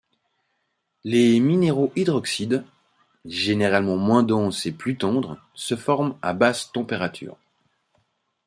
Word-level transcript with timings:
Les 1.03 1.39
minéraux 1.39 1.91
hydroxydes, 1.95 2.65
généralement 3.23 3.97
moins 3.97 4.23
denses 4.23 4.65
et 4.65 4.71
plus 4.71 4.97
tendres, 4.97 5.37
se 5.53 5.75
forment 5.75 6.17
à 6.23 6.33
basses 6.33 6.71
températures. 6.71 7.37